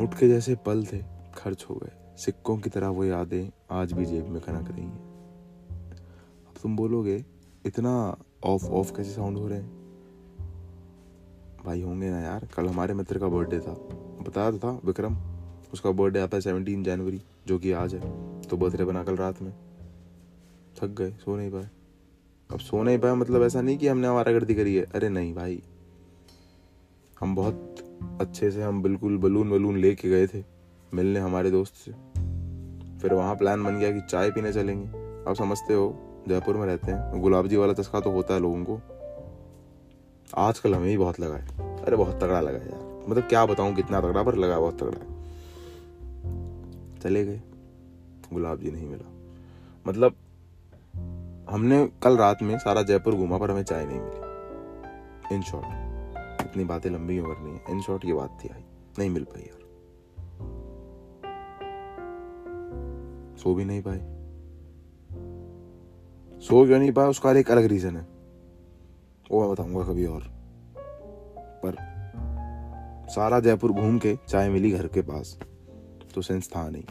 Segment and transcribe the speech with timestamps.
[0.00, 1.04] Note के जैसे पल थे,
[1.36, 4.98] खर्च हो गए। सिक्कों की तरह वो यादें आज भी जेब में खनक रही हैं।
[6.48, 7.24] अब तुम बोलोगे,
[7.66, 9.70] इतना ऑफ़ ऑफ़ कैसे साउंड हो रहे हैं?
[11.64, 13.72] भाई होंगे ना यार, कल हमारे मित्र का बर्थडे था।
[14.22, 15.16] बताया तो था, विक्रम।
[15.72, 19.42] उसका बर्थडे आता है सेवनटीन जनवरी जो कि आज है। तो बर्थडे बना कल रात
[19.42, 19.52] में।
[20.82, 21.70] थक गए, सो नहीं पाए।
[22.50, 25.34] अब सो नहीं पाए मतलब ऐसा नहीं कि हमने हमारा गर्दी करी है। अरे नहीं
[25.34, 25.62] भाई,
[27.20, 27.69] हम बहुत
[28.20, 30.44] अच्छे से हम बिल्कुल बलून वलून लेके गए थे,
[30.94, 31.92] मिलने हमारे दोस्त से।
[32.98, 34.88] फिर वहाँ प्लान बन गया कि चाय पीने चलेंगे।
[35.30, 38.64] आप समझते हो, जयपुर में रहते हैं गुलाब जी वाला चस्का तो होता है लोगों
[38.64, 38.80] को।
[40.36, 44.00] आजकल हमें ही बहुत लगा है। अरे बहुत तगड़ा लगा यार। मतलब क्या बताऊँ, कितना
[44.00, 45.20] तगड़ा, पर लगा बहुत तगड़ा है।
[47.00, 47.42] चले गए।
[48.32, 49.10] गुलाब जी नहीं मिला।
[49.88, 50.14] मतलब
[51.50, 55.79] हमने कल रात में सारा जयपुर घूमा, पर हमें चाय नहीं मिली। In short.
[56.50, 58.64] इतनी बातें लंबी क्यों करनी है। इन शॉर्ट ये बात थी आई।
[58.98, 59.60] नहीं मिल पाई यार।
[63.38, 63.98] सो भी नहीं पाए
[66.40, 67.08] सो क्यों नहीं पाया?
[67.08, 68.02] उसका एक अलग रीजन है।
[69.30, 70.22] वो मैं बताऊँगा कभी और।
[71.64, 71.76] पर
[73.08, 75.38] सारा जयपुर घूम के चाय मिली घर के पास
[76.14, 76.82] तो सेंस था नहीं।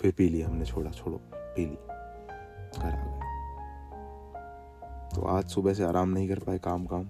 [0.00, 1.76] फिर पी ली हमने छोड़ा, छोड़ो, पी ली।
[2.78, 3.20] घर आ गए।
[5.14, 7.06] तो आज सुबह से आराम नहीं कर पाए काम काम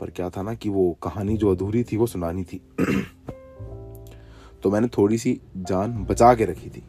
[0.00, 2.62] पर क्या था ना कि वो कहानी जो अधूरी थी, वो सुनानी थी।
[4.62, 6.84] तो मैंने थोड़ी सी जान बचा के रखी थी।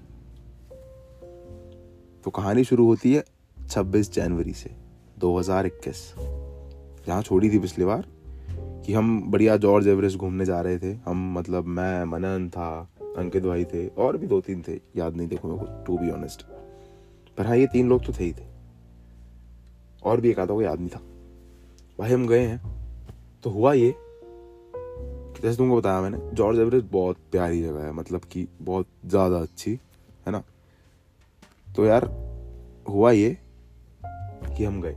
[2.23, 3.23] तो कहानी शुरू होती है
[3.69, 4.72] 26 जनवरी से
[5.19, 6.14] 2021
[7.08, 8.08] जहाँ छोड़ी थी पिछली बार
[8.86, 13.44] कि हम बढ़िया जॉर्ज एवरेस्ट घूमने जा रहे थे। हम मतलब मैं, मनन था, अंकित
[13.44, 16.42] भाई थे, और भी दो तीन थे, याद नहीं देखो मेरे को टू बी ऑनेस्ट
[17.38, 18.47] पर हाँ ये तीन लोग तो थे ही थे।
[20.03, 20.99] और भी एक आधा कोई आदमी था।
[21.99, 22.77] भाई हम गए हैं।
[23.43, 23.95] तो हुआ ये
[25.41, 29.71] जैसे तुमको बताया मैंने जॉर्ज एवरेस्ट बहुत प्यारी जगह है मतलब कि बहुत ज़्यादा अच्छी,
[30.25, 30.43] है ना?
[31.76, 32.05] तो यार,
[32.89, 33.37] हुआ ये
[34.58, 34.93] कि हम गए।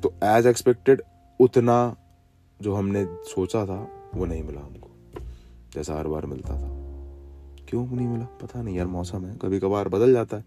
[0.00, 1.02] तो एज एक्सपेक्टेड
[1.40, 1.96] उतना
[2.62, 4.90] जो हमने सोचा था, वो नहीं मिला हमको।
[5.74, 6.68] जैसा हर बार मिलता था।
[7.68, 8.24] क्यों नहीं मिला?
[8.24, 10.44] पता नहीं यार, मौसम है कभी कभार बदल जाता है।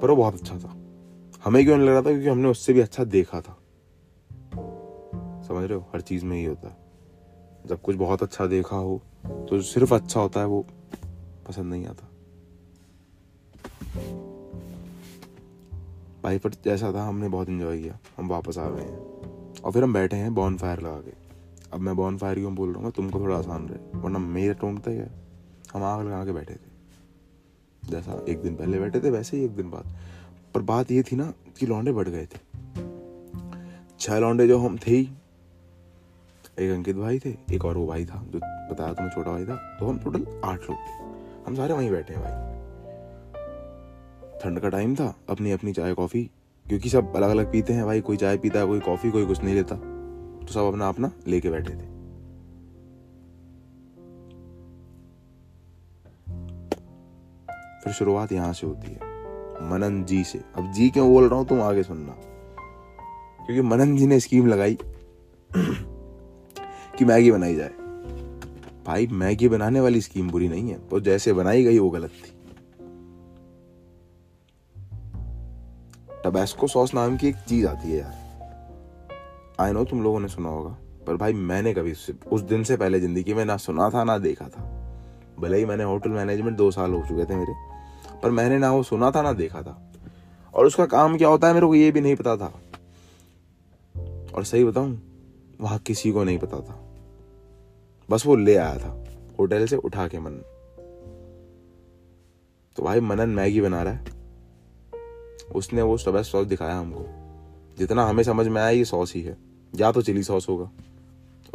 [0.00, 0.83] पर वो बहुत अच्छा था।
[1.44, 2.10] हमें क्यों नहीं लग रहा था?
[2.10, 3.58] क्योंकि हमने उससे भी अच्छा देखा था।
[5.42, 5.86] समझ रहे हो?
[5.94, 6.76] हर चीज़ में ही होता है।
[7.66, 10.66] जब कुछ बहुत अच्छा देखा हो तो सिर्फ़ अच्छा होता है, वो
[11.48, 12.10] पसंद नहीं आता।
[16.24, 18.98] भाई, पर जैसा था, हमने बहुत इंजॉय किया। हम वापस आ गए हैं।
[19.60, 21.12] और फिर हम बैठे हैं बॉन फायर लगा के।
[21.72, 22.92] अब मैं बॉन फायर क्यों बोल रहा हूँ?
[22.92, 25.10] तुमको थोड़ा आसान रहे। वरना मेरे टोन तक है।
[25.74, 26.74] हम आग लगा के बैठे थे।
[27.90, 29.84] जैसा एक दिन पहले बैठे थे, वैसे ही एक दिन बाद।
[30.54, 32.38] पर बात ये थी ना कि लौंडे बढ़ गए थे।
[34.00, 35.08] छह लौंडे जो हम थे ही,
[36.58, 38.38] एक अंकित भाई थे, एक और वो भाई था जो
[38.70, 41.02] बताया तुम्हें छोटा भाई था तो हम टोटल आठ लोग थे।
[41.46, 42.52] हम सारे वहीं बैठे हैं भाई।
[44.40, 46.30] ठंड का टाइम था अपनी अपनी चाय, कॉफ़ी,
[46.66, 49.42] क्योंकि सब अलग अलग पीते हैं भाई, कोई चाय पीता है, कोई कॉफ़ी, कोई कुछ
[49.44, 51.92] नहीं लेता। तो सब अपना अपना लेके बैठे थे।
[57.84, 59.13] फिर शुरुआत यहाँ से होती है।
[59.62, 62.12] मनन जी से। अब जी क्यों बोल रहा हूँ, तुम आगे सुनना।
[63.46, 64.74] क्योंकि मनन जी ने स्कीम लगाई
[66.98, 67.70] कि मैगी बनाई जाए।
[68.86, 72.30] भाई, मैगी बनाने वाली स्कीम बुरी नहीं है। तो जैसे बनाई गई, वो गलत थी।
[76.24, 78.24] टबैस्को सॉस नाम की एक चीज़ आती है यार।
[79.60, 80.76] आई नो तुम लोगों ने सुना होगा,
[81.06, 81.94] पर भाई, मैंने कभी
[82.32, 84.80] उस दिन से पहले ज़िंदगी में ना सुना था, ना देखा था।
[85.40, 87.73] भले ही मैंने होटल मैनेजमेंट दो साल हो चुके थे मेरे
[88.22, 89.92] पर मैंने ना वो सुना था, ना देखा था।
[90.54, 92.60] और उसका काम क्या होता है, मेरे को ये भी नहीं पता था।
[94.34, 95.00] और सही बताऊँ,
[95.60, 96.80] वहाँ किसी को नहीं पता था।
[98.10, 99.04] बस वो ले आया था,
[99.38, 100.30] होटल से उठा के मन।
[102.76, 104.04] तो भाई मनन मैगी बना रहा है।
[105.54, 107.06] उसने वो सॉस दिखाया हमको।
[107.78, 109.36] जितना हमें समझ में आया, ये सॉस ही है।
[109.76, 110.70] या तो चिली सॉस होगा।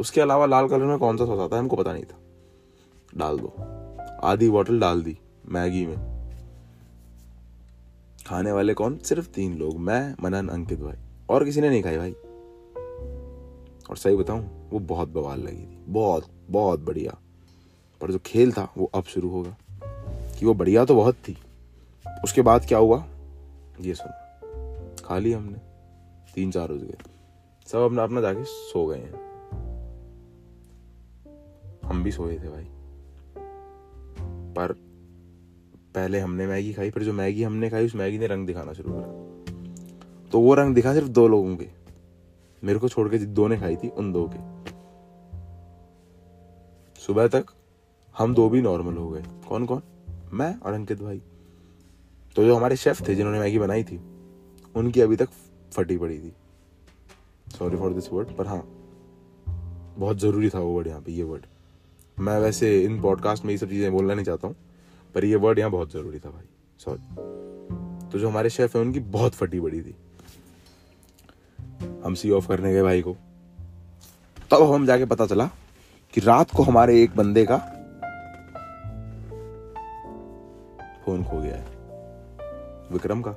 [0.00, 2.18] उसके अलावा लाल कलर में कौन सा सॉस आता है, हमको पता नहीं था।
[3.16, 3.54] डाल दो।
[4.26, 5.18] आधी बॉटल डाल दी
[5.48, 6.09] मैगी में।
[8.30, 8.98] खाने वाले कौन?
[8.98, 10.96] सिर्फ़ तीन लोग, मैं, मनन, अंकित भाई।
[11.30, 12.12] और किसी ने नहीं खाई भाई।
[13.90, 17.18] और सही बताऊँ, वो बहुत बवाल लगी थी। बहुत बहुत बढ़िया।
[18.00, 19.56] पर जो खेल था, वो अब शुरू होगा।
[20.38, 21.38] कि वो बढ़िया तो बहुत थी।
[22.24, 23.06] उसके बाद क्या हुआ?
[23.80, 24.14] ये सुनो।
[25.04, 25.58] खा ली हमने।
[26.34, 26.98] तीन चार बज गए।
[27.66, 29.30] सब अपना अपना जाके सो गए हैं।
[31.84, 32.66] हम भी सोए थे भाई।
[34.54, 34.89] पर
[35.94, 38.92] पहले हमने मैगी खाई फिर जो मैगी हमने खाई, उस मैगी ने रंग दिखाना शुरू
[38.92, 41.68] करा। तो वो रंग दिखा सिर्फ़ दो लोगों के।
[42.62, 44.38] मेरे को छोड़ के दो ने खाई थी, उन दो के।
[47.00, 47.46] सुबह तक
[48.18, 49.82] हम दो भी नॉर्मल हो गए। कौन कौन?
[50.32, 51.22] मैं और अंकित भाई।
[52.36, 54.00] तो जो हमारे शेफ थे, जिन्होंने मैगी बनाई थी,
[54.74, 55.28] उनकी अभी तक
[55.72, 56.32] फटी पड़ी थी।
[57.58, 58.62] सॉरी फॉर दिस वर्ड पर हाँ
[59.98, 61.46] बहुत ज़रूरी था वो वर्ड यहाँ पे, ये वर्ड
[62.18, 64.56] मैं वैसे इन पॉडकास्ट में ये सब चीज़ें बोलना नहीं चाहता हूँ।
[65.14, 66.44] पर ये वर्ड यहाँ बहुत ज़रूरी था भाई।
[66.78, 67.00] सॉरी
[68.08, 69.94] तो जो हमारे शेफ है, उनकी बहुत फटी पड़ी थी।
[72.04, 73.16] हम सी ऑफ़ करने गए भाई को।
[74.50, 75.50] तब हम जाके पता चला
[76.12, 77.56] कि रात को हमारे एक बंदे का
[81.04, 81.66] फ़ोन खो गया है।
[82.92, 83.32] विक्रम का।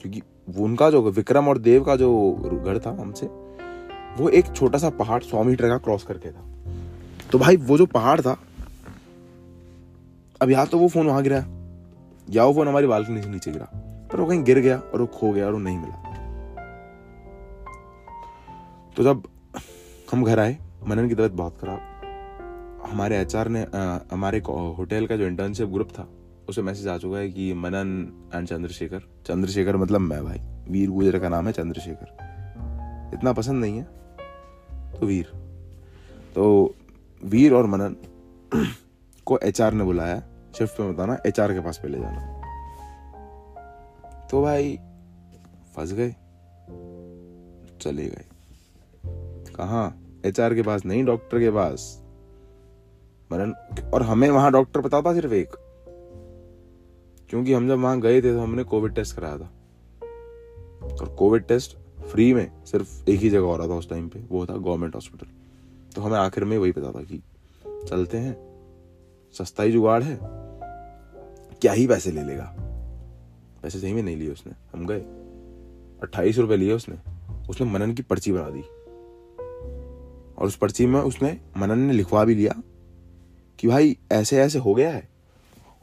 [0.00, 0.22] क्योंकि
[0.58, 2.32] उनका जो विक्रम और देव का जो
[2.66, 3.26] घर था हमसे,
[4.22, 6.44] वो एक छोटा सा पहाड़, सौ मीटर का क्रॉस करके था।
[7.32, 8.38] तो भाई वो जो पहाड़ था
[10.40, 11.36] अब या तो वो फ़ोन वहाँ गिरा
[12.30, 13.66] या वो फ़ोन हमारी बालकनी से नीचे गिरा।
[14.12, 15.96] पर वो कहीं गिर गया और वो खो गया और वो नहीं मिला।
[18.96, 19.22] तो जब
[20.12, 20.56] हम घर आए
[20.88, 24.38] मनन की तबीयत बहुत खराब। हमारे एचआर ने आ, हमारे
[24.78, 26.08] होटल का जो इंटर्नशिप ग्रुप था
[26.48, 31.18] उसे मैसेज आ चुका है कि मनन एंड चंद्रशेखर। चंद्रशेखर मतलब मैं भाई। वीर गुजर
[31.18, 33.84] का नाम है चंद्रशेखर। इतना पसंद नहीं है
[35.00, 35.30] तो वीर।
[36.34, 36.74] तो
[37.24, 37.96] वीर और मनन
[39.26, 40.22] को एचआर ने बुलाया
[40.58, 42.34] शिफ्ट में बताना एचआर के पास पहले जाना।
[44.30, 44.78] तो भाई,
[45.76, 46.10] फंस गए।
[47.80, 48.24] चले गए।
[49.54, 49.94] कहा?
[50.24, 52.02] एचआर के पास नहीं डॉक्टर के पास।
[53.32, 55.50] मनन और हमें वहाँ डॉक्टर पता था सिर्फ़ एक।
[57.30, 59.50] क्योंकि हम जब वहाँ गए थे तो हमने कोविड टेस्ट कराया था।
[60.86, 64.24] और कोविड टेस्ट फ्री में सिर्फ़ एक ही जगह हो रहा था उस टाइम पे,
[64.30, 65.26] वो था गवर्नमेंट हॉस्पिटल
[65.94, 67.22] तो हमें आखिर में वही पता था कि
[67.88, 68.53] चलते हैं।
[69.34, 70.18] सस्ता ही जुगाड़ है,
[71.60, 72.44] क्या ही पैसे ले लेगा?
[73.62, 75.00] पैसे सही में नहीं लिए उसने, हम गए।
[76.02, 76.96] अट्ठाईस रुपए लिए उसने
[77.48, 78.60] उसने मनन की पर्ची बना दी।
[80.34, 82.54] और उस पर्ची में उसने मनन ने लिखवा भी लिया
[83.58, 85.08] कि भाई ऐसे ऐसे हो गया है,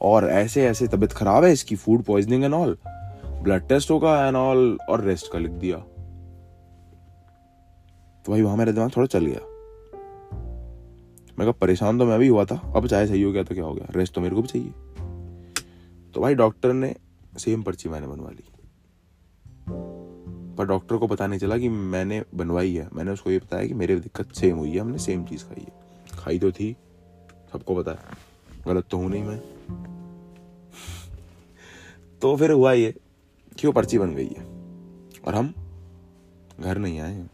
[0.01, 2.77] और ऐसे ऐसे तबीयत खराब है, इसकी food poisoning and all
[3.25, 5.77] blood test होगा एंड ऑल और रेस्ट का लिख दिया।
[8.25, 9.39] तो भाई वहाँ मेरा दिमाग थोड़ा चल गया।
[11.41, 13.63] मैं कहा, परेशान तो मैं भी हुआ था। अब चाहे सही हो गया तो क्या
[13.63, 13.88] हो गया?
[13.91, 14.69] रेस्ट तो मेरे को भी चाहिए।
[16.11, 16.95] तो भाई डॉक्टर ने
[17.38, 18.43] सेम पर्ची मैंने बनवा ली।
[20.55, 23.73] पर डॉक्टर को पता नहीं चला कि मैंने बनवाई है। मैंने उसको ये बताया कि
[23.73, 25.71] मेरे दिक्कत सेम हुई है, हमने सेम चीज़ खाई है।
[26.19, 26.75] खाई तो थी,
[27.53, 27.97] सबको पता है।
[28.67, 29.39] गलत तो हूँ नहीं मैं।
[32.21, 32.95] तो फिर हुआ ये
[33.57, 34.43] कि वो पर्ची बन गई है।
[35.25, 35.53] और हम
[36.59, 37.27] घर नहीं आए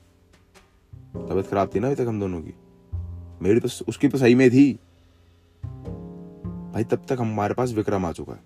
[1.15, 2.53] तबीयत खराब थी ना अभी तक हम दोनों की?
[3.41, 4.79] मेरी तो उसकी तो सही में थी।
[6.73, 8.39] भाई, तब तक हमारे पास विक्रम आ चुका है।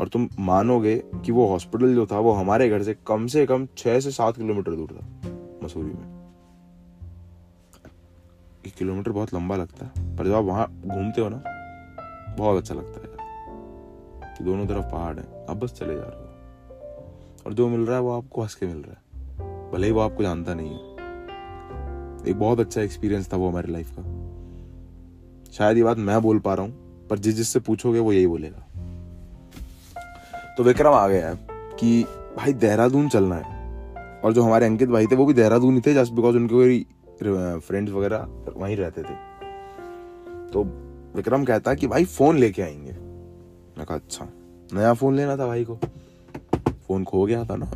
[0.00, 3.68] और तुम मानोगे कि वो हॉस्पिटल जो था, वो हमारे घर से कम से कम
[3.78, 5.28] छह से सात किलोमीटर दूर था,
[5.64, 6.30] मसूरी में।
[8.66, 11.42] एक किलोमीटर बहुत लंबा लगता है, पर जब आप वहाँ घूमते हो ना,
[12.38, 13.24] बहुत अच्छा लगता है
[14.38, 16.24] कि दोनों तरफ़ पहाड़ है, आप बस चले जा रहे हो।
[17.46, 19.04] और जो मिल रहा है, वो आपको हंस के मिल रहा है।
[19.72, 20.93] भले ही वो आपको जानता नहीं है।
[22.28, 24.02] एक बहुत अच्छा एक्सपीरियंस था वो हमारी लाइफ का।
[25.52, 28.66] शायद ये बात मैं बोल पा रहा हूँ, पर जिस जिससे पूछोगे वो यही बोलेगा।
[30.56, 31.38] तो विक्रम आ गया है
[31.80, 32.02] कि
[32.36, 33.54] भाई देहरादून चलना है।
[34.20, 36.86] और जो हमारे अंकित भाई थे, वो भी देहरादून ही थे जस्ट बिकॉज़ उनके कोई
[37.60, 39.14] फ्रेंड्स वगैरह वहीं रहते थे।
[40.52, 40.62] तो
[41.16, 42.92] विक्रम कहता कि भाई फ़ोन लेके आएँगे।
[43.78, 44.28] मैं कहा अच्छा
[44.72, 45.78] नया फ़ोन लेना था भाई को?
[46.86, 47.66] फ़ोन खो गया था ना।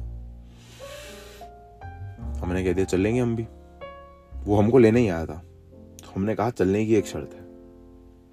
[2.41, 3.47] हमने कह दिया, चलेंगे हम भी।
[4.45, 7.41] वो हमको लेने ही आया था। तो हमने कहा, चलने की एक शर्त है।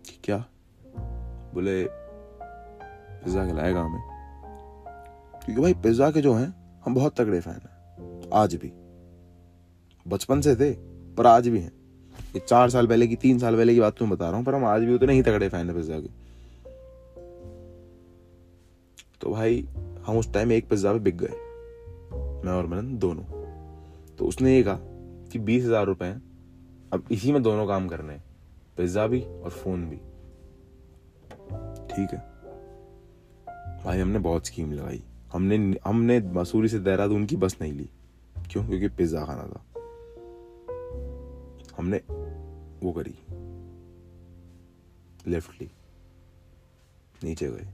[0.06, 0.46] कि क्या?
[1.54, 1.88] बोले,
[3.12, 4.02] पिज्जा खिलाएगा हमें।
[5.46, 7.76] क्योंकि भाई, पिज्जा के जो हैं, हम बहुत तगड़े फ़ैन हैं।
[8.34, 8.72] आज भी।
[10.10, 10.72] बचपन से थे,
[11.16, 11.72] पर आज भी हैं।
[12.36, 14.46] ये चार साल पहले की, तीन साल पहले की बात तो मैं बता रहा हूँ,
[14.46, 16.10] पर हम आज भी उतने ही तगड़े फ़ैन है पिज्जा के।
[19.22, 19.68] तो भाई,
[20.06, 21.36] हम उस टाइम एक पिज्जा पे बिक गए,
[22.46, 23.24] मैं और मनन दोनों।
[24.16, 24.80] तो उसने ये कहा
[25.36, 26.22] कि बीस हज़ार रुपए हैं,
[26.94, 28.24] अब इसी में दोनों काम करने हैं,
[28.78, 29.98] पिज्जा भी और फ़ोन भी।
[31.88, 32.20] ठीक है।
[33.84, 37.90] भाई, हमने बहुत स्कीम लगाई। हमने हमने मसूरी से देहरादून की बस नहीं ली।
[38.52, 38.68] क्यों?
[38.68, 39.66] क्योंकि पिज्जा खाना था।
[41.78, 41.98] हमने
[42.84, 43.16] वो करी।
[45.28, 45.72] लेफ़्ट ली।
[47.24, 47.72] नीचे गए।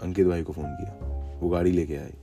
[0.00, 0.94] अंकित भाई को फ़ोन किया।
[1.40, 2.14] वो गाड़ी लेके आई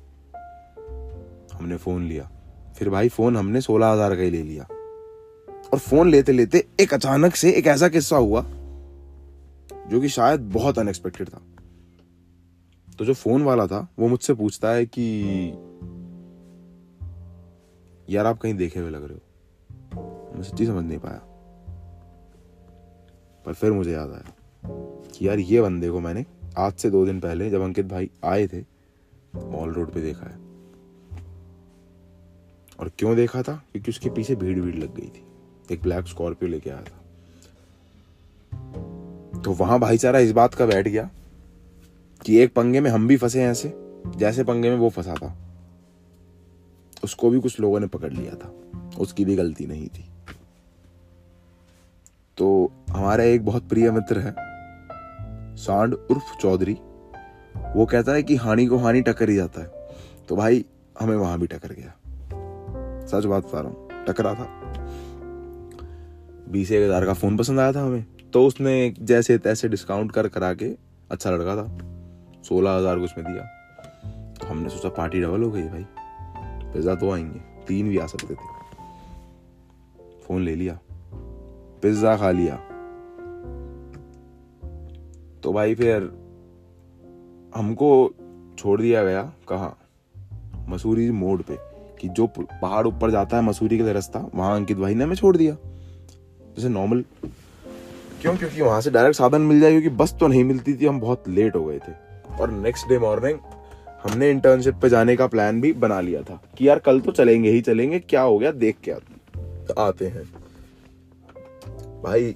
[1.54, 2.32] हमने फ़ोन लिया।
[2.78, 4.68] फिर भाई फ़ोन हमने सोलह हज़ार का ही ले लिया।
[5.74, 8.42] और फ़ोन लेते लेते एक अचानक से एक ऐसा किस्सा हुआ,
[9.88, 11.42] जो कि शायद बहुत अनएक्सपेक्टेड था।
[13.00, 15.50] तो जो फ़ोन वाला था, वो मुझसे पूछता है कि,
[18.10, 19.22] यार, आप कहीं देखे हुए लग रहे हो?
[20.36, 21.22] मैं सच्ची समझ नहीं पाया।
[23.46, 24.34] पर फिर मुझे याद आया
[25.16, 26.26] कि यार, ये बंदे को मैंने
[26.58, 28.62] आज से दो दिन पहले जब अंकित भाई आए थे
[29.36, 30.47] मॉल रोड पे देखा है।
[32.80, 33.64] और क्यों देखा था?
[33.72, 35.28] क्योंकि उसके पीछे भीड़ भीड़ लग गई थी।
[35.72, 37.04] एक ब्लैक स्कॉर्पियो लेके आया था।
[39.42, 41.10] तो वहाँ भाईचारा इस बात का बैठ गया
[42.26, 43.74] कि एक पंगे में हम भी फंसे हैं ऐसे,
[44.18, 45.38] जैसे पंगे में वो फंसा था।
[47.04, 48.54] उसको भी कुछ लोगों ने पकड़ लिया था।
[49.00, 50.10] उसकी भी गलती नहीं थी।
[52.38, 54.36] तो हमारा एक बहुत प्रिय मित्र है,
[55.56, 56.74] सांड उर्फ़ चौधरी।
[57.76, 59.88] वो कहता है कि हानि को हानि टक्कर ही जाता है।
[60.30, 60.66] तो भाई,
[61.00, 61.97] हमें वहाँ भी टक्कर गया।
[63.08, 64.48] सच बात बता रहा हूँ। टकरा था।
[66.52, 70.28] बीस एक हज़ार का फ़ोन पसंद आया था हमें। तो उसने जैसे तैसे डिस्काउंट कर
[70.28, 70.76] करा के
[71.12, 71.78] अच्छा लड़का था।
[72.44, 73.44] सोलह हज़ार कुछ में दिया।
[74.34, 75.86] तो हमने सोचा पार्टी डबल हो गई भाई।
[76.74, 78.58] पिज्जा तो आएँगे। तीन भी आ सकते थे।
[80.28, 80.80] फ़ोन ले लिया।
[81.84, 82.56] पिज्जा खा लिया।
[85.44, 86.04] तो भाई फिर
[87.56, 88.14] हमको
[88.58, 89.78] छोड़ दिया गया कहा?
[90.70, 91.67] मसूरी मोड़ पे।
[92.00, 95.16] कि जो पहाड़ ऊपर जाता है मसूरी के लिए रास्ता, वहाँ अंकित भाई ने हमें
[95.16, 95.58] छोड़ दिया।
[96.56, 97.04] जैसे नॉर्मल
[98.22, 98.36] क्यों?
[98.38, 101.28] क्योंकि वहाँ से डायरेक्ट साधन मिल जाए, क्योंकि बस तो नहीं मिलती थी, हम बहुत
[101.30, 101.92] लेट हो गए थे।
[102.34, 103.40] और नेक्स्ट डे मॉर्निंग
[104.04, 107.52] हमने इंटर्नशिप पे जाने का प्लान भी बना लिया था, कि यार कल तो चलेंगे
[107.52, 108.92] ही चलेंगे, क्या हो गया, देख के
[109.82, 110.24] आते हैं।
[112.04, 112.36] भाई,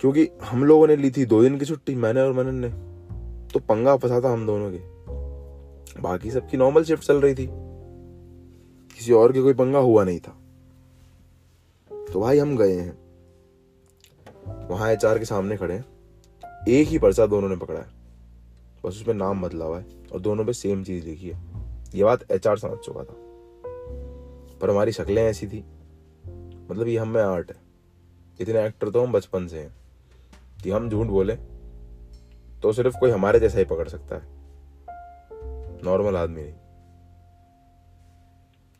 [0.00, 2.68] क्योंकि हम लोगों ने ली थी दो दिन की छुट्टी, मैंने और मनन ने।
[3.48, 4.91] तो पंगा फंसा था हम दोनों के।
[6.00, 7.48] बाकी सबकी नॉर्मल शिफ्ट चल रही थी।
[8.96, 10.38] किसी और के कोई पंगा हुआ नहीं था।
[12.12, 12.98] तो भाई हम गए हैं।
[14.68, 15.84] वहाँ एचआर के सामने खड़े हैं।
[16.68, 17.86] एक ही पर्चा दोनों ने पकड़ा है।
[18.84, 21.42] बस उसमें नाम बदला हुआ है और दोनों पे सेम चीज़ लिखी है।
[21.94, 23.14] ये बात एचआर समझ चुका था।
[24.58, 25.64] पर हमारी शक्लें ऐसी थी।
[26.70, 27.56] मतलब ये हम में आर्ट है।
[28.40, 29.74] इतने एक्टर तो हम बचपन से हैं।
[30.62, 31.36] कि हम झूठ बोले
[32.62, 34.41] तो सिर्फ़ कोई हमारे जैसा ही पकड़ सकता है।
[35.84, 36.52] नॉर्मल आदमी नहीं।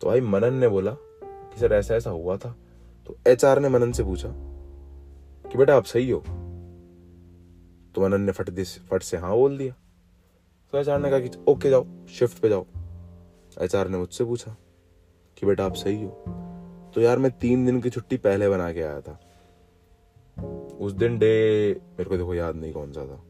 [0.01, 2.55] तो भाई मनन ने बोला कि सर ऐसा ऐसा हुआ था
[3.07, 4.29] तो एच ने मनन से पूछा
[5.49, 6.19] कि बेटा आप सही हो?
[7.95, 9.75] तो मनन ने फट दिस, फट से हाँ बोल दिया।
[10.73, 12.67] तो एच ने कहा कि ओके जाओ, शिफ्ट पे जाओ।
[13.61, 14.57] एच ने मुझसे पूछा
[15.39, 16.11] कि बेटा आप सही हो?
[16.95, 19.19] तो यार मैं तीन दिन की छुट्टी पहले बना के आया था।
[20.81, 23.23] उस दिन डे, मेरे को देखो याद नहीं कौन सा था।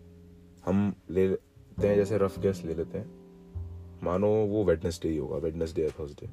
[0.66, 3.21] हम ले लेते हैं, जैसे रफ गैस ले लेते हैं।
[4.02, 6.26] मानो वो वेडनेसडे ही होगा वेडनेसडे या थर्सडे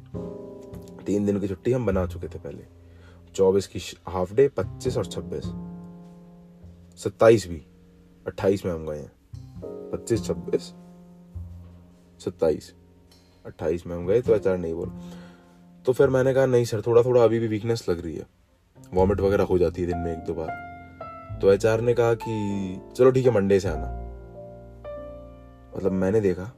[1.04, 2.64] तीन दिन की छुट्टी हम बना चुके थे पहले।
[3.36, 5.44] चौबीस की हाफ़ डे पच्चीस और छब्बीस।
[7.04, 7.66] सत्ताईस भी,
[8.28, 9.12] अट्ठाईस में हम गए हैं।
[9.66, 10.62] पच्चीस, छब्बीस,
[12.26, 12.74] सत्ताईस,
[13.46, 14.90] अट्ठाईस में हम गए तो अचार नहीं बोल।
[15.86, 18.28] तो फिर मैंने कहा, नहीं सर थोड़ा थोड़ा अभी भी वीकनेस लग रही है।
[18.94, 20.70] वॉमिट वगैरह हो जाती है दिन में एक दो बार।
[21.42, 22.34] तो एच ने कहा कि,
[22.96, 23.88] चलो ठीक है मंडे से आना।
[25.78, 26.52] मतलब मैंने देखा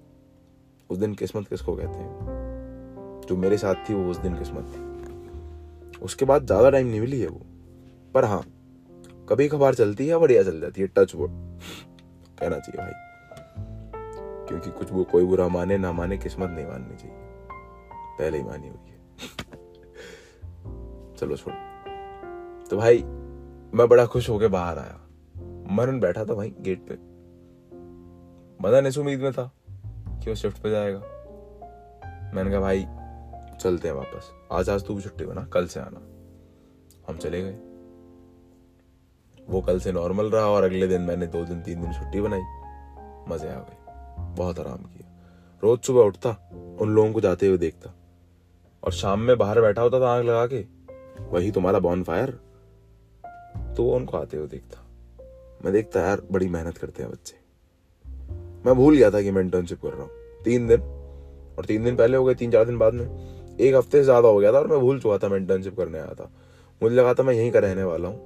[0.91, 3.21] उस दिन किस्मत किसको कहते हैं?
[3.29, 7.19] जो मेरे साथ थी, वो उस दिन किस्मत थी। उसके बाद ज़्यादा टाइम नहीं मिली
[7.21, 7.41] है वो।
[8.13, 8.43] पर हाँ
[9.29, 11.29] कभी कभार चलती है, बढ़िया चल जाती है टच वुड
[12.39, 12.91] कहना चाहिए भाई।
[14.47, 17.15] क्योंकि कुछ वो कोई बुरा माने, ना माने, किस्मत नहीं माननी चाहिए।
[18.19, 18.97] पहले ही मानी हुई है।
[21.15, 21.53] चलो छोड़।
[22.69, 23.03] तो भाई,
[23.73, 24.99] मैं बड़ा खुश होके बाहर आया।
[25.71, 26.93] मरन बैठा था भाई गेट पे।
[28.67, 29.51] मदन इस उम्मीद में था।
[30.23, 30.99] कि वो शिफ्ट पे जाएगा?
[32.35, 32.85] मैंने कहा, भाई,
[33.57, 35.99] चलते हैं वापस। आज आज तू भी छुट्टी बना, कल से आना।
[37.09, 37.59] हम चले गए।
[39.49, 42.41] वो कल से नॉर्मल रहा और अगले दिन मैंने दो दिन, तीन दिन छुट्टी बनाई।
[43.27, 43.77] मज़े आ गए।
[44.35, 45.19] बहुत आराम किया।
[45.63, 46.49] रोज सुबह उठता,
[46.81, 47.95] उन लोगों को जाते हुए देखता।
[48.83, 50.65] और शाम में बाहर बैठा होता था आग लगा के।
[51.23, 52.29] वही तुम्हारा बॉन फायर
[53.77, 54.85] तो वो उनको आते हुए देखता।
[55.65, 57.40] मैं देखता, यार, बड़ी मेहनत करते हैं बच्चे।
[58.65, 60.09] मैं भूल गया था कि मैं इंटर्नशिप कर रहा हूँ।
[60.43, 60.81] तीन दिन।
[61.57, 64.27] और तीन दिन पहले हो गए, तीन चार दिन बाद में। एक हफ़्ते से ज़्यादा
[64.27, 66.31] हो गया था और मैं भूल चुका था मैं इंटर्नशिप करने आया था।
[66.83, 68.19] मुझे लगा था मैं यहीं का रहने वाला हूँ।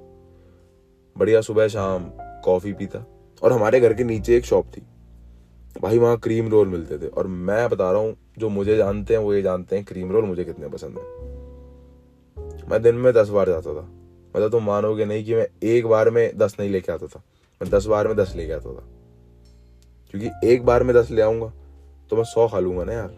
[1.18, 3.06] बढ़िया, सुबह, शाम कॉफ़ी पीता।
[3.44, 4.82] और हमारे घर के नीचे एक शॉप थी।
[5.82, 9.22] भाई, वहाँ क्रीम रोल मिलते थे। और मैं बता रहा हूँ, जो मुझे जानते हैं,
[9.22, 11.04] वो ये जानते हैं क्रीम रोल मुझे कितने पसंद है।
[12.70, 13.90] मैं दिन में दस बार जाता था।
[14.36, 17.24] मतलब तुम मानोगे नहीं कि मैं एक बार में दस नहीं लेके आता था।
[17.62, 18.88] मैं दस बार में दस लेके आता था।
[20.16, 21.52] क्योंकि एक बार में दस ले आऊँगा
[22.10, 23.14] तो मैं सौ खा लूँगा ना यार।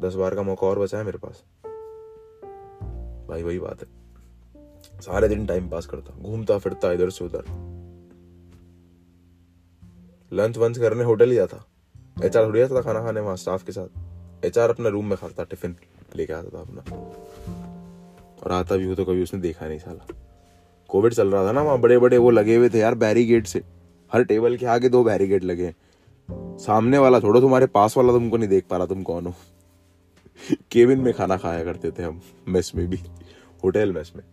[0.00, 1.42] दस बार का मौका और बचा है मेरे पास।
[3.28, 7.44] भाई, वही बात है। सारे दिन टाइम पास करता, घूमता, फिरता, इधर से उधर।
[10.32, 11.64] लंच वंच करने होटल ही जाता।
[12.24, 15.06] एच आर थोड़ी आता था खाना खाने वहाँ स्टाफ के साथ। एच आर अपना रूम
[15.06, 15.76] में खाता टिफ़िन
[16.16, 16.82] लेके आता था अपना।
[18.44, 20.06] और आता भी हो तो कभी उसने देखा नहीं साला।
[20.88, 23.62] कोविड चल रहा था ना वहाँ बड़े बड़े वो लगे हुए थे यार बैरीगेट से।
[24.14, 25.74] हर टेबल के आगे दो बैरीगेट लगे।
[26.64, 29.34] सामने वाला छोड़ो, तुम्हारे पास वाला तुमको नहीं देख पा रहा, तुम कौन हो?
[30.70, 32.98] केबिन में खाना खाया करते थे हम, मेस में भी,
[33.64, 34.24] होटल मेस में।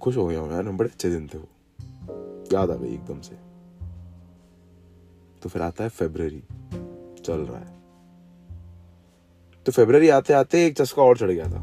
[0.00, 1.48] खुश हो गया हूँ यार बड़े अच्छे दिन थे वो।
[2.52, 3.36] याद आ गई एकदम से।
[5.42, 6.42] तो फिर आता है फेब्रवरी,
[7.22, 7.76] चल रहा है।
[9.66, 11.58] तो फेब्रवरी आते आते एक चस्का और चढ़ गया था।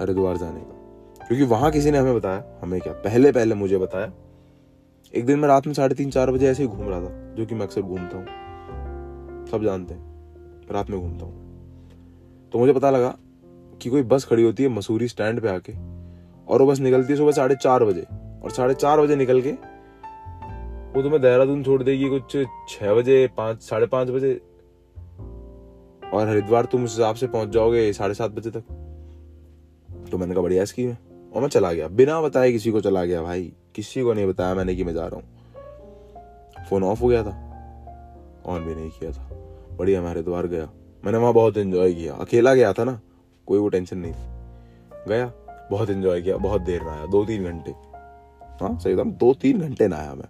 [0.00, 0.75] हरिद्वार जाने का।
[1.28, 2.92] क्योंकि वहाँ किसी ने हमें बताया, हमें क्या?
[2.92, 4.12] पहले पहले मुझे बताया।
[5.14, 7.46] एक दिन मैं रात में साढ़े तीन, चार बजे ऐसे ही घूम रहा था, जो
[7.46, 10.00] कि मैं अक्सर घूमता हूँ। सब जानते हैं,
[10.70, 13.14] रात में घूमता हूँ। तो मुझे पता लगा
[13.82, 15.72] कि कोई बस खड़ी होती है मसूरी स्टैंड पे आके,
[16.48, 18.06] और वो बस निकलती है सुबह साढ़े चार बजे।
[18.42, 19.52] और साढ़े चार बजे निकल के
[20.92, 22.36] वो तुम्हें देहरादून छोड़ देगी कुछ
[22.68, 24.32] छह बजे, पाँच, साढ़े पाँच बजे।
[26.12, 28.62] और हरिद्वार तुम उस हिसाब से पहुँच जाओगे साढ़े सात बजे तक।
[30.10, 31.05] तो मैंने कहा, बढ़िया स्कीम है
[31.36, 34.54] और मैं चला गया। बिना बताए किसी को चला गया भाई। किसी को नहीं बताया
[34.54, 35.24] मैंने कि मैं जा रहा हूँ।
[36.70, 37.34] फ़ोन ऑफ़ हो गया था।
[38.46, 39.28] ऑन भी नहीं किया था।
[39.78, 40.68] बढ़िया, मैं हरिद्वार गया।
[41.04, 43.00] मैंने वहाँ बहुत एंजॉय किया। अकेला गया था ना,
[43.46, 44.26] कोई वो टेंशन नहीं थी।
[45.08, 45.32] गया,
[45.70, 47.70] बहुत एंजॉय किया, बहुत देर में आया। दो तीन घंटे।
[48.64, 50.28] हाँ सही था। दो तीन घंटे ना आया मैं।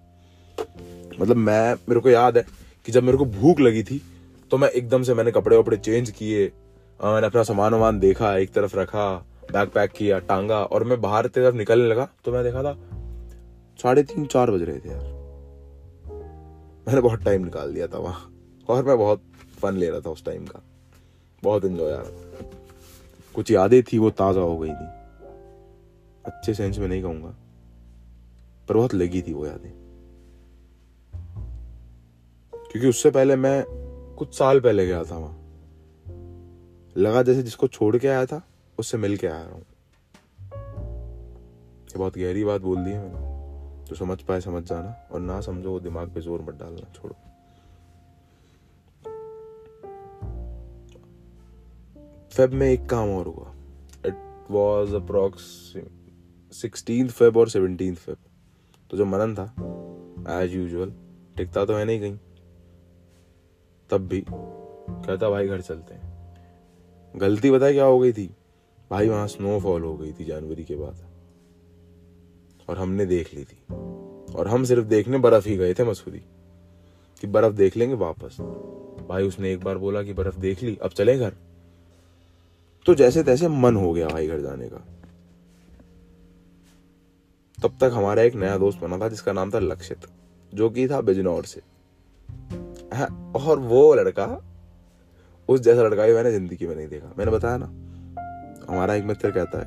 [1.21, 2.47] मतलब मैं, मेरे को याद है
[2.87, 4.03] कि जब मेरे को भूख लगी थी
[4.51, 6.53] तो मैं एकदम से मैंने कपड़े वपड़े चेंज किए
[7.05, 11.27] मैंने अपना सामान वामान देखा, एक तरफ़ रखा। बैग पैक किया टांगा और मैं बाहर
[11.27, 12.75] तरफ़ निकलने लगा तो मैं देखा था
[13.79, 15.05] साढ़े तीन, चार बज रहे थे यार।
[16.87, 18.33] मैंने बहुत टाइम निकाल दिया था वहाँ,
[18.69, 19.23] और मैं बहुत
[19.61, 20.63] फन ले रहा था उस टाइम का।
[21.43, 22.51] बहुत एंजॉय आ रहा था।
[23.35, 24.87] कुछ यादें थी, वो ताज़ा हो गई थी।
[26.25, 27.35] अच्छे सेंस में नहीं कहूँगा,
[28.69, 29.71] पर बहुत लगी थी वो यादें।
[32.53, 33.65] क्योंकि उससे पहले मैं
[34.19, 35.37] कुछ साल पहले गया था वहाँ।
[36.97, 38.43] लगा जैसे जिसको छोड़ के आया था
[38.79, 39.65] उससे मिल के आया रहा हूँ।
[41.87, 45.41] ये बहुत गहरी बात बोल दी है मैंने। तो समझ पाए, समझ जाना और ना
[45.41, 47.15] समझो वो दिमाग पे ज़ोर मत डालना, छोड़ो।
[52.31, 53.53] फेब में एक काम और हुआ।
[54.07, 55.43] It was approx
[56.53, 58.17] sixteen Feb और सेवनटीन फेब
[58.91, 60.93] तो जो मनन था एज यूजल
[61.37, 62.19] टिकता तो है नहीं कहीं।
[63.91, 66.15] तब भी कहता, भाई घर चलते हैं।
[67.15, 68.31] गलती बताए क्या हो गई थी?
[68.91, 70.97] भाई वहाँ स्नोफॉल हो गई थी जनवरी के बाद।
[72.69, 73.59] और हमने देख ली थी।
[74.35, 76.19] और हम सिर्फ़ देखने बर्फ़ ही गए थे मसूरी।
[77.21, 78.37] कि बर्फ़ देख लेंगे वापस।
[79.09, 81.35] भाई उसने एक बार बोला कि बर्फ़ देख ली अब चले घर।
[82.87, 84.77] तो जैसे तैसे मन हो गया भाई घर जाने का।
[87.63, 89.99] तब तक हमारा एक नया दोस्त बना था जिसका नाम था लक्षित
[90.55, 91.61] जो कि था बिजनौर से।
[92.97, 94.43] हाँ, और वो लड़का
[95.49, 97.86] उस जैसा लड़का भी मैंने ज़िंदगी में नहीं देखा। मैंने बताया ना
[98.71, 99.67] हमारा एक मित्र कहता है,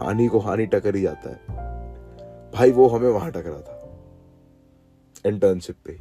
[0.00, 1.36] हानि को हानि टकर ही जाता है।
[2.52, 3.80] भाई, वो हमें वहाँ टकरा था
[5.26, 5.92] इंटर्नशिप पे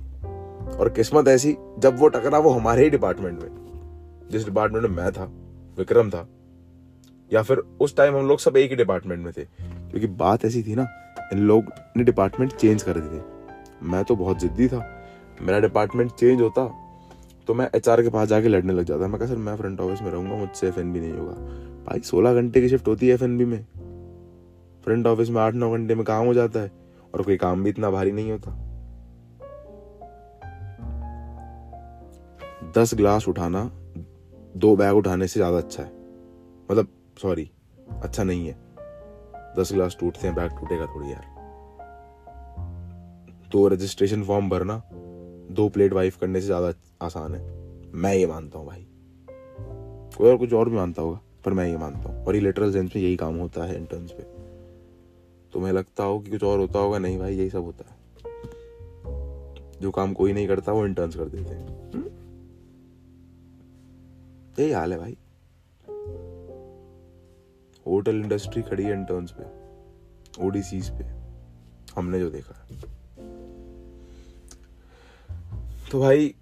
[0.78, 5.12] और किस्मत ऐसी, जब वो टकरा, वो हमारे ही डिपार्टमेंट में। जिस डिपार्टमेंट में मैं
[5.12, 5.24] था,
[5.78, 6.28] विक्रम था,
[7.34, 10.64] या फिर उस टाइम हम लोग सब एक ही डिपार्टमेंट में थे। क्योंकि बात ऐसी
[10.64, 10.88] थी ना,
[11.34, 11.66] इन लोग
[11.98, 13.22] ने डिपार्टमेंट चेंज कर दिए
[13.84, 15.06] मैं तो बहुत जिद्दी था,
[15.42, 16.62] मेरा डिपार्टमेंट चेंज होता
[17.48, 20.02] तो मैं एचआर के पास जाके लड़ने लग जाता। मैं कहा, सर, मैं फ्रंट ऑफ़िस
[20.02, 21.34] में रहूँगा, मुझसे एफएनबी नहीं होगा।
[21.86, 23.64] भाई, सोलह घंटे की शिफ्ट होती है एफएनबी में।
[24.84, 26.72] फ्रंट ऑफ़िस में आठ नौ घंटे में काम हो जाता है
[27.14, 28.52] और कोई काम भी इतना भारी नहीं होता।
[32.78, 33.64] दस ग्लास उठाना,
[34.58, 35.90] दो बैग उठाने से ज़्यादा अच्छा है।
[36.70, 36.88] मतलब
[37.22, 37.50] सॉरी
[38.04, 38.56] अच्छा नहीं है।
[39.58, 41.32] दस ग्लास टूटते हैं बैग टूटेगा थोड़ी यार।
[43.52, 44.82] दो रजिस्ट्रेशन फॉर्म भरना,
[45.52, 46.72] दो प्लेट वाइफ करने से ज़्यादा
[47.04, 47.42] आसान है।
[47.94, 48.88] मैं ये मानता हूँ भाई।
[50.18, 52.74] कोई और कुछ और भी मानता होगा, पर मैं ये मानता हूँ। और ये लिटरल
[52.74, 54.24] सेंस में यही काम होता है इंटर्न्स पे।
[55.54, 56.98] तुम्हें लगता हो कि कुछ और होता होगा?
[56.98, 58.04] नहीं भाई, यही सब होता है।
[59.82, 62.06] जो काम कोई नहीं करता, वो इंटर्न्स कर देते हैं। हम्म?
[64.63, 65.18] यही हाल है भाई।
[67.88, 69.44] होटल इंडस्ट्री खड़ी है इंटर्न्स पे,
[70.46, 71.24] ओडीसीज पे।
[71.96, 72.68] हमने जो देखा।
[75.92, 76.36] तो भाई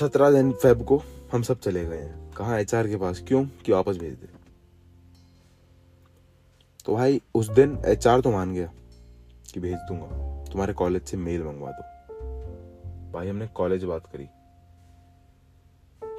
[0.00, 1.02] सत्रह दिन फेब को
[1.32, 3.24] हम सब चले गए हैं। कहा एच के पास?
[3.28, 3.46] क्यों?
[3.46, 4.28] कि वापस भेज दे।
[6.84, 8.72] तो भाई, उस दिन एचआर तो मान गया
[9.54, 10.06] कि भेज दूँगा।
[10.44, 11.82] तुम्हारे कॉलेज से मेल मंगवा दो।
[13.12, 14.26] भाई, हमने कॉलेज बात करी।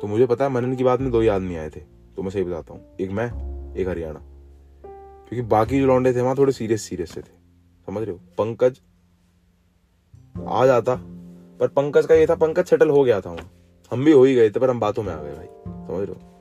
[0.01, 1.79] तो मुझे पता है, मनन की बात में दो ही आदमी आए थे।
[2.15, 3.27] तो मैं सही बताता हूँ। एक मैं,
[3.75, 4.19] एक हरियाणा।
[5.29, 7.31] क्योंकि बाकी जो लौंडे थे, वहाँ थोड़े सीरियस सीरियस से थे।
[7.85, 8.17] समझ रहे हो?
[8.17, 8.81] पंकज
[10.47, 10.95] आ जाता।
[11.59, 13.51] पर पंकज का ये था, पंकज सेटल हो गया था वहाँ।
[13.91, 16.15] हम भी हो ही गए थे, पर हम बातों में आ गए भाई, समझ रहे
[16.15, 16.31] हो?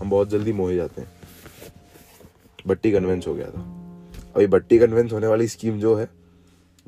[0.00, 1.12] हम बहुत जल्दी मोहे जाते हैं।
[2.66, 3.60] बट्टी कन्वेंस हो गया था।
[4.34, 6.08] अभी बट्टी कन्वेंस होने वाली स्कीम जो है,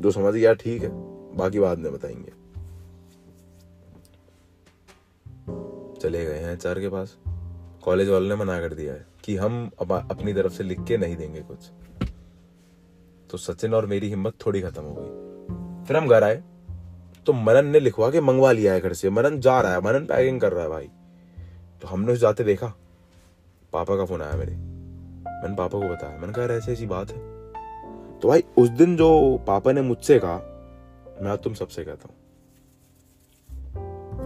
[0.01, 0.89] जो समझ गया ठीक है,
[1.37, 2.47] बाकी बाद में बताएँगे।
[6.01, 7.17] चले गए हैं एचआर के पास।
[7.85, 11.17] कॉलेज वालों ने मना कर दिया है कि हम अपनी तरफ़ से लिख के नहीं
[11.17, 11.71] देंगे कुछ।
[13.31, 15.27] तो सचिन और मेरी हिम्मत थोड़ी खत्म हो गई।
[15.87, 16.43] फिर हम घर आए।
[17.27, 19.99] तो मनन ने लिखवा के मंगवा लिया है घर से। मनन जा रहा है मनन
[19.99, 20.91] पैकिंग कर रहा है भाई।
[21.83, 22.67] तो हमने उस जाते देखा।
[23.73, 27.19] पापा का फ़ोन आया मेरे। मैंने पापा को बताया। मैंने कहा ऐसी ऐसी बात है।
[28.21, 30.37] तो भाई, उस दिन जो पापा ने मुझसे कहा,
[31.23, 32.17] मैं तुम सबसे कहता हूँ।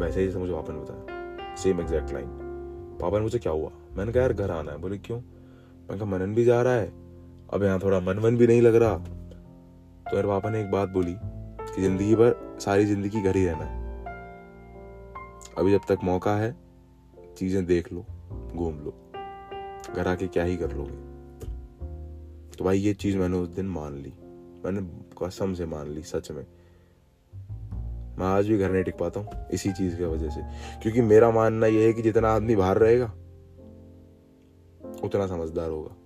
[0.00, 2.26] वैसे ही मुझे पापा ने बताया। सेम एग्जैक्ट लाइन
[3.00, 3.70] पापा ने मुझे क्या हुआ?
[3.92, 5.18] मैंने कहा, यार, घर आना है। बोले, क्यों?
[5.18, 6.86] मैंने कहा मनन भी जा रहा है।
[7.52, 8.94] अब यहाँ थोड़ा मन वन भी नहीं लग रहा।
[10.10, 11.16] तो यार पापा ने एक बात बोली।
[11.74, 13.78] कि ज़िंदगी भर सारी ज़िंदगी घर ही रहना है।
[15.58, 16.56] अभी जब तक मौका है,
[17.36, 18.06] चीज़ें देख लो,
[18.56, 19.12] घूम लो।
[19.94, 21.10] घर आके क्या ही कर लोगे।
[22.56, 24.12] तो भाई ये चीज़ मैंने उस दिन मान ली।
[24.64, 24.80] मैंने
[25.22, 26.46] कसम से मान ली, सच में।
[28.18, 30.40] मैं आज भी घर नहीं टिक पाता हूँ इसी चीज़ की वजह से।
[30.82, 33.06] क्योंकि मेरा मानना यह है कि जितना आदमी बाहर रहेगा,
[35.04, 35.96] उतना समझदार होगा।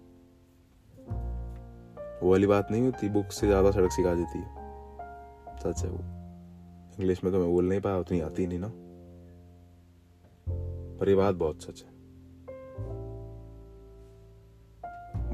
[2.23, 4.64] वो वाली बात नहीं होती, बुक से ज़्यादा सड़क सिखा देती है।
[5.67, 5.99] सच है वो
[6.99, 8.71] इंग्लिश में तो मैं बोल नहीं पाया, उतनी आती नहीं ना।
[10.99, 11.93] पर ये बात बहुत सच है।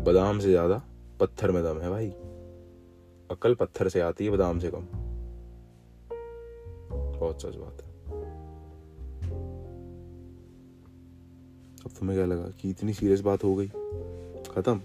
[0.05, 0.83] बादाम से ज़्यादा
[1.21, 2.09] पत्थर में दम है भाई।
[3.31, 4.87] अकल पत्थर से आती है, बादाम से कम।
[7.19, 7.89] बहुत सच बात है।
[11.85, 13.69] अब तुम्हें क्या लगा कि इतनी सीरियस बात हो गई?
[14.51, 14.81] खत्म।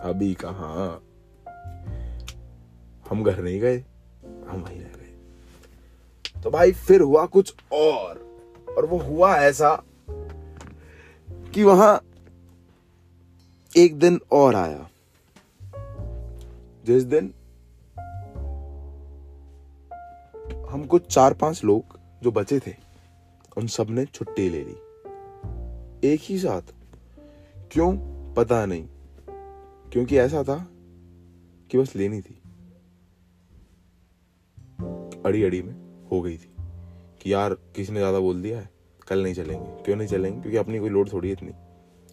[0.00, 1.00] अभी कहा?
[3.10, 3.78] हम घर नहीं गए,
[4.48, 5.16] हम वहीं रह गए।
[6.40, 8.38] तो भाई फिर हुआ कुछ और
[8.78, 9.82] और वो हुआ ऐसा
[11.54, 12.04] कि वहाँ
[13.76, 14.90] एक दिन और आया।
[16.86, 17.34] जिस दिन
[20.70, 22.74] हम कुछ चार पाँच लोग जो बचे थे,
[23.56, 24.76] उन सबने छुट्टी ले ली।
[26.08, 26.62] एक ही साथ।
[27.72, 27.96] क्यों?
[28.34, 28.88] पता नहीं।
[29.92, 30.68] क्योंकि ऐसा था
[31.70, 32.39] कि बस लेनी थी।
[35.26, 35.74] अड़ी अड़ी में
[36.08, 36.50] हो गई थी
[37.20, 38.70] कि यार किसी ने ज़्यादा बोल दिया है?
[39.08, 40.40] कल नहीं चलेंगे। क्यों नहीं चलेंगे?
[40.40, 41.50] क्योंकि अपनी कोई लोड थोड़ी है इतनी।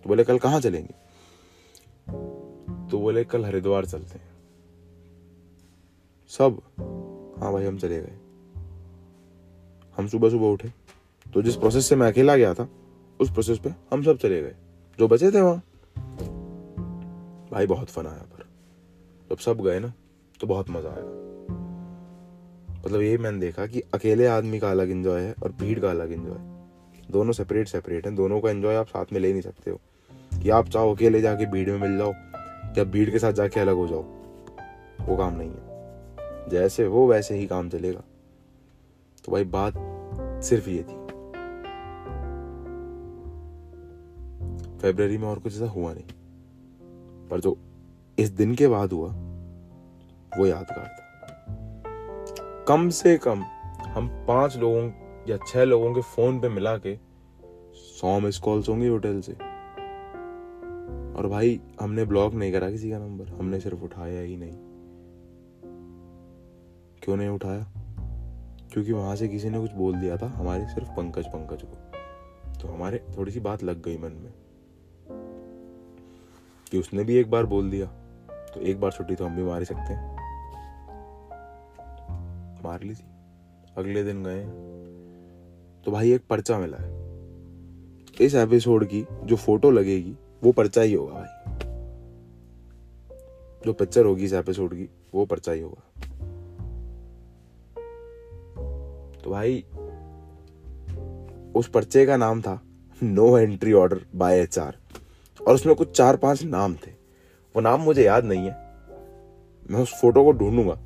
[0.04, 0.94] तो बोले, कल कहाँ चलेंगे?
[2.92, 4.28] तो बोले, कल हरिद्वार चलते हैं।
[6.30, 6.62] सब
[7.40, 8.18] हाँ भाई, हम चले गए।
[9.98, 10.70] हम सुबह सुबह उठे।
[11.34, 12.70] तो जिस प्रोसेस से मैं अकेला गया था,
[13.20, 14.56] उस प्रोसेस पे हम सब चले गए।
[15.00, 15.64] जो बचे थे वहाँ।
[17.52, 18.46] भाई, बहुत फन आया पर।
[19.30, 19.94] जब सब गए ना
[20.40, 21.37] तो बहुत मज़ा आया।
[22.86, 26.12] मतलब ये मैंने देखा कि अकेले आदमी का अलग एंजॉय है और भीड़ का अलग
[26.12, 26.58] एंजॉय
[27.12, 29.82] दोनों सेपरेट सेपरेट हैं। दोनों का एंजॉय आप साथ में ले नहीं सकते हो।
[30.44, 32.14] कि आप चाहो अकेले जाके भीड़ में मिल जाओ
[32.78, 34.04] या भीड़ के साथ जाके अलग हो जाओ,
[35.08, 35.68] वो काम नहीं है।
[36.50, 38.02] जैसे हो, वैसे ही काम चलेगा।
[39.26, 39.74] तो भाई, बात
[40.44, 41.08] सिर्फ़ ये थी।
[44.78, 46.06] फेब्रवरी में और कुछ ऐसा हुआ नहीं।
[47.28, 47.58] पर जो
[48.20, 49.10] इस दिन के बाद हुआ,
[50.38, 51.07] वो यादगार था।
[52.68, 53.44] कम से कम
[53.86, 54.92] हम पाँच लोगों
[55.30, 57.00] या छह लोगों के फ़ोन पे मिला के
[57.74, 59.34] सौ मिस कॉल्स होंगे होटल से।
[61.14, 64.52] और भाई, हमने ब्लॉक नहीं करा किसी का नंबर हमने सिर्फ़ उठाया ही नहीं।
[67.04, 67.68] क्यों नहीं उठाया?
[68.74, 71.76] क्योंकि वहाँ से किसी ने कुछ बोल दिया था, हमारे सिर्फ़ पंकज पंकज को।
[72.62, 74.34] तो हमारे थोड़ी सी बात लग गई मन में।
[76.72, 77.86] कि उसने भी एक बार बोल दिया
[78.54, 80.17] तो एक बार छुट्टी तो हम भी मार सकते हैं।
[82.68, 83.06] मार ली थी।
[83.78, 84.44] अगले दिन गए
[85.84, 86.90] तो भाई एक पर्चा मिला है।
[88.22, 91.54] इस एपिसोड की जो फ़ोटो लगेगी, वो पर्चा ही होगा भाई।
[93.66, 95.84] जो पिक्चर होगी इस एपिसोड की, वो पर्चा ही होगा।
[99.24, 99.66] तो भाई,
[101.56, 102.62] उस पर्चे का नाम था
[103.04, 104.78] no entry order by HR
[105.48, 106.92] और उसमें कुछ चार पाँच नाम थे।
[107.56, 108.54] वो नाम मुझे याद नहीं है।
[109.72, 110.80] मैं उस फ़ोटो को ढूंढूँगा।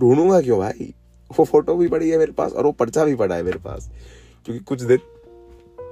[0.00, 0.94] ढूंढूँगा क्यों भाई?
[1.38, 3.90] वो फ़ोटो भी पड़ी है मेरे पास और वो पर्चा भी पड़ा है मेरे पास।
[4.44, 4.98] क्योंकि कुछ दिन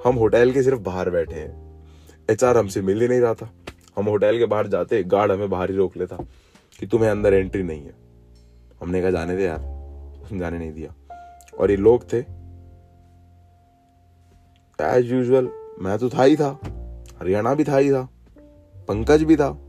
[0.05, 1.85] हम होटल के सिर्फ़ बाहर बैठे हैं।
[2.31, 3.53] एच हमसे मिल ही नहीं रहा था।
[3.97, 6.17] हम होटल के बाहर जाते गार्ड हमें बाहर ही रोक लेता
[6.81, 7.95] कि तुम्हें अंदर एंट्री नहीं है।
[8.81, 9.61] हमने कहा, जाने दे यार।
[10.23, 10.95] उसने जाने नहीं दिया।
[11.59, 12.19] और ये लोग थे।
[14.83, 15.49] एज यूजल
[15.79, 16.61] मैं तो था ही था।
[17.21, 18.09] हरियाणा भी था ही था।
[18.89, 19.67] पंकज भी था।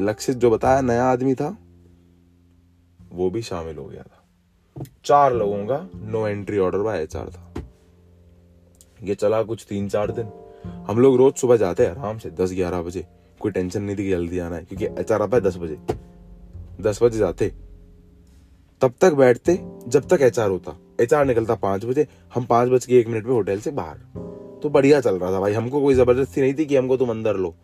[0.00, 1.58] लक्षित जो बताया, नया आदमी था,
[3.12, 4.15] वो भी शामिल हो गया था।
[5.04, 7.52] चार लोगों का no entry order by HR था।
[9.02, 10.28] ये चला कुछ तीन चार दिन।
[10.88, 13.06] हम लोग रोज सुबह जाते हैं आराम से, दस ग्यारह बजे।
[13.40, 15.78] कोई टेंशन नहीं थी कि जल्दी आना है, क्योंकि एच आर आता है दस बजे।
[16.80, 17.52] दस बजे जाते।
[18.80, 22.68] तब तक बैठते, जब तक एच आर होता। एच आर निकलता पाँच बजे, हम पाँच
[22.68, 23.96] बज के एक मिनट में होटल से बाहर।
[24.62, 27.36] तो बढ़िया चल रहा था भाई। हमको कोई ज़बरदस्ती नहीं थी कि हमको तुम अंदर
[27.36, 27.54] लो।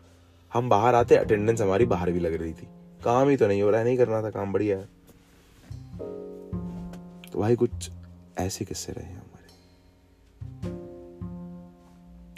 [0.53, 2.69] हम बाहर आते अटेंडेंस हमारी बाहर भी लग रही थी।
[3.05, 4.89] काम ही तो नहीं हो रहा है, नहीं करना था काम, बढ़िया है।
[7.33, 7.91] तो भाई कुछ
[8.39, 9.49] ऐसे किस्से रहे हैं हमारे।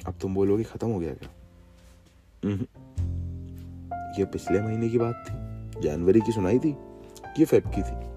[0.06, 1.30] अब तुम बोलोगे खत्म हो गया क्या?
[4.18, 5.32] ये पिछले महीने की बात थी
[5.80, 6.76] जनवरी की सुनाई थी
[7.38, 8.14] ये फेब की थी।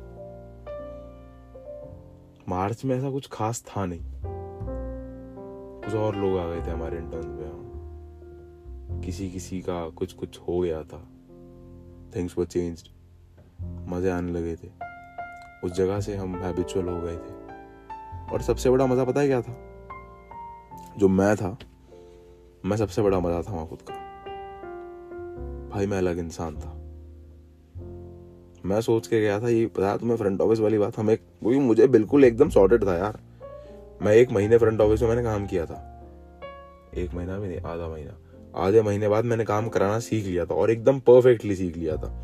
[2.49, 4.01] मार्च में ऐसा कुछ खास था नहीं।
[5.83, 10.39] कुछ और लोग आ गए थे हमारे इंटर्न में हाँ। किसी किसी का कुछ कुछ
[10.39, 11.07] हो गया था।
[12.15, 12.87] थिंग्स वर चेंज्ड
[13.61, 14.96] मज़े आने लगे थे।
[15.63, 17.47] उस जगह से हम हैबिचुअल हो गए थे।
[18.33, 19.55] और सबसे बड़ा मज़ा पता है क्या था?
[20.97, 21.57] जो मैं था,
[22.65, 23.93] मैं सबसे बड़ा मज़ा था वहाँ खुद का।
[25.69, 26.73] भाई, मैं अलग इंसान था।
[28.65, 31.87] मैं सोच के गया था, ये पता तुम्हें फ्रंट ऑफ़िस वाली बात, हमें वही मुझे
[31.87, 33.19] बिल्कुल एकदम सॉर्टेड था यार।
[34.01, 36.03] मैं एक महीने फ्रंट ऑफ़िस में मैंने काम किया था।
[36.95, 38.11] एक महीना भी नहीं, आधा महीना।
[38.55, 42.23] आधे महीने बाद मैंने काम कराना सीख लिया था और एकदम परफेक्टली सीख लिया था।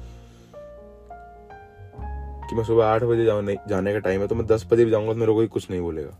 [2.49, 4.91] कि मैं सुबह आठ बजे जाऊँ जाने का टाइम है तो मैं दस बजे भी
[4.91, 6.19] जाऊँगा तो मेरे को कुछ नहीं बोलेगा।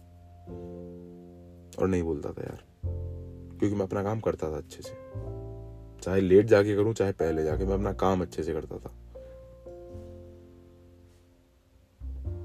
[1.79, 2.63] और नहीं बोलता था यार।
[3.59, 4.93] क्योंकि मैं अपना काम करता था अच्छे से।
[6.01, 8.89] चाहे लेट जाके करूँ, चाहे पहले जाके, मैं अपना काम अच्छे से करता था।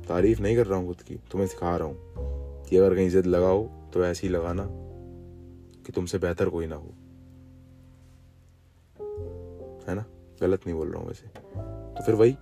[0.09, 1.97] तारीफ़ नहीं कर रहा हूँ खुद की, तुम्हें सिखा रहा हूँ
[2.65, 4.69] कि अगर कहीं जिद लगाओ तो ऐसे ही लगाना
[5.83, 6.89] कि तुमसे बेहतर कोई ना हो।
[9.89, 10.05] है ना?
[10.41, 11.27] गलत नहीं बोल रहा हूँ वैसे।
[11.95, 12.37] तो फिर वही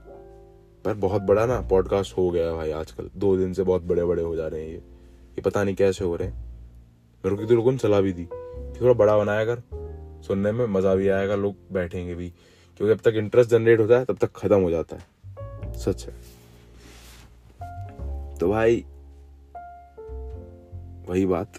[0.87, 4.23] पर बहुत बड़ा ना पॉडकास्ट हो गया भाई आजकल। दो दिन से बहुत बड़े बड़े
[4.23, 6.47] हो जा रहे हैं ये। ये पता नहीं कैसे हो रहे हैं।
[7.25, 9.63] मेरे को तो लोगों ने सलाह भी दी। कि थोड़ा बड़ा बनाया कर।
[10.27, 12.31] सुनने में मज़ा भी आएगा, लोग बैठेंगे भी।
[12.77, 15.07] क्योंकि अब तक इंटरेस्ट जनरेट होता है, तब तक खत्म हो जाता है।
[15.75, 16.15] सच है।
[18.39, 18.85] तो भाई,
[21.09, 21.53] वही बात।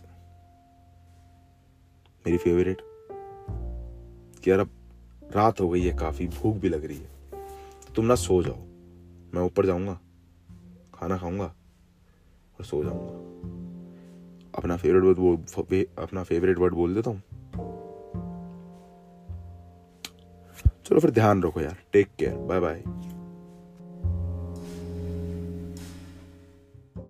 [2.26, 2.82] मेरी फेवरेट
[4.44, 4.70] कि यार अब
[5.36, 7.10] रात हो गई है काफ़ी, भूख भी लग रही है।
[7.96, 8.67] तुम ना सो जाओ।
[9.34, 10.00] मैं ऊपर जाऊँगा,
[10.94, 11.46] खाना खाऊँगा
[12.60, 13.26] और सो जाऊँगा।
[14.58, 17.22] अपना फेवरेट वर्ड बोल अपना फेवरेट वर्ड बोल देता हूँ।
[20.86, 22.84] चलो फिर ध्यान रखो यार टेक केयर बाय बाय